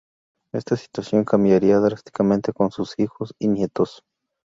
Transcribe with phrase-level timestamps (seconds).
[0.51, 4.01] Esta situación cambiaría drásticamente con sus hijos y nietos.